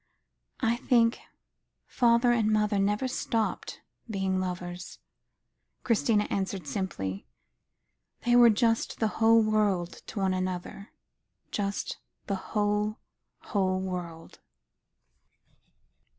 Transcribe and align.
"I 0.61 0.77
think 0.77 1.19
father 1.85 2.31
and 2.31 2.51
mother 2.51 2.79
never 2.79 3.07
stopped 3.07 3.81
being 4.09 4.39
lovers," 4.39 4.97
Christina 5.83 6.25
answered 6.31 6.65
simply. 6.65 7.27
"They 8.25 8.35
were 8.35 8.49
just 8.49 8.97
the 8.99 9.07
whole 9.21 9.43
world 9.43 10.01
to 10.07 10.17
one 10.19 10.33
another, 10.33 10.89
just 11.51 11.99
the 12.25 12.33
whole 12.49 12.97
whole 13.41 13.79
world." 13.79 14.39